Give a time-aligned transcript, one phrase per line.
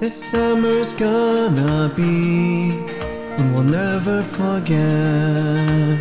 [0.00, 2.70] This summer's gonna be
[3.36, 5.98] one we'll never forget.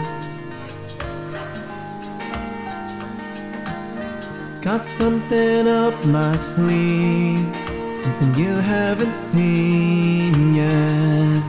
[4.61, 7.43] Got something up my sleeve,
[7.91, 11.41] something you haven't seen yet.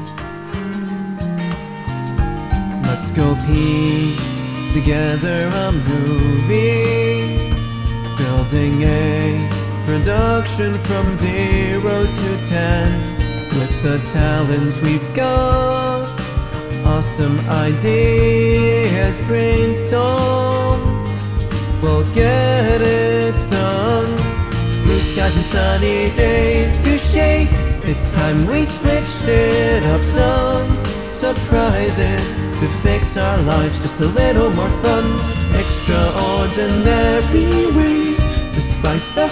[2.82, 4.16] Let's go pee
[4.72, 7.36] together a movie,
[8.16, 9.57] building a
[9.88, 12.92] production from zero to ten
[13.56, 16.12] with the talent we've got.
[16.84, 20.84] Awesome ideas brainstormed,
[21.80, 24.14] we'll get it done.
[24.84, 27.48] Blue skies and sunny days to shake.
[27.90, 30.68] It's time we switched it up some
[31.12, 32.28] surprises
[32.60, 35.06] to fix our lives just a little more fun.
[35.62, 38.18] Extraordinary ways
[38.54, 39.26] to spice the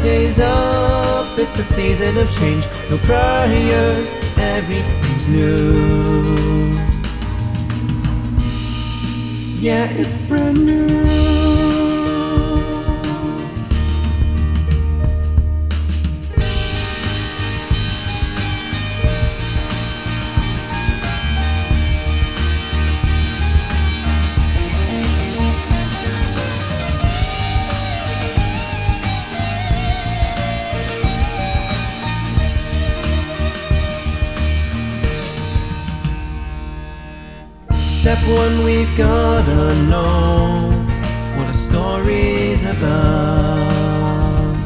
[0.00, 1.38] holidays up.
[1.38, 6.70] It's the season of change, no priors, everything's new.
[9.60, 11.29] Yeah, it's brand new.
[38.00, 40.70] Step one, we've gotta know
[41.36, 44.56] what a story's about.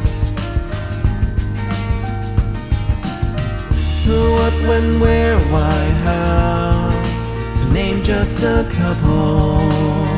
[4.05, 7.03] Who, what, when, where, why, how,
[7.57, 10.14] to name just a couple.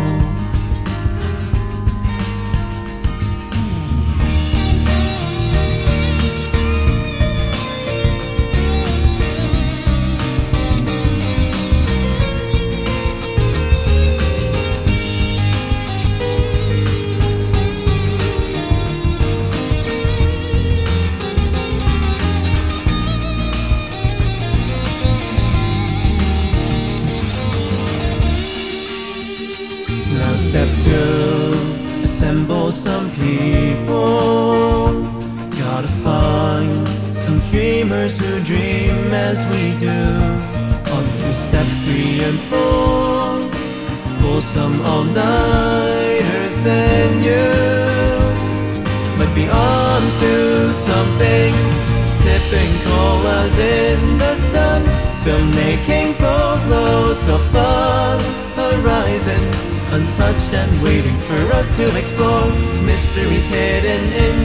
[30.48, 31.52] Step two,
[32.02, 35.02] assemble some people.
[35.58, 36.88] Gotta find
[37.24, 40.00] some dreamers who dream as we do.
[40.94, 43.22] On to steps three and four,
[44.20, 47.46] pull some all-nighters, then you
[49.18, 51.52] might be on to something.
[52.22, 54.82] Sipping colas in the sun,
[55.24, 58.20] filmmaking boatloads of fun.
[58.54, 62.50] Horizons untouched and waiting for us to explore.
[62.84, 64.36] Mysteries hidden in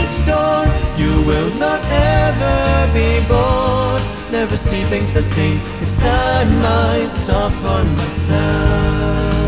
[0.00, 0.60] each door.
[1.00, 2.58] You will not ever
[2.92, 4.02] be bored.
[4.30, 5.60] Never see things the same.
[5.80, 6.50] It's time
[6.92, 9.38] I saw for myself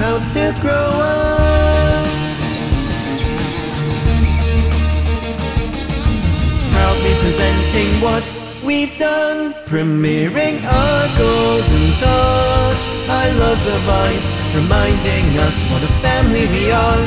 [0.00, 2.08] how to grow up.
[6.72, 8.24] Proudly presenting what
[8.68, 12.80] we've done, premiering our golden touch.
[13.08, 14.28] I love the vibes,
[14.60, 17.02] reminding us what a family we are.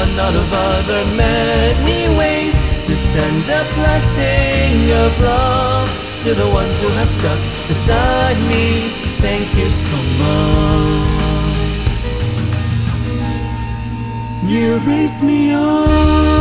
[0.00, 2.54] One out of other many ways
[2.86, 5.88] to send a blessing of love
[6.24, 8.66] to the ones who have stuck beside me.
[9.24, 11.16] Thank you so much.
[14.52, 16.35] You raised me up.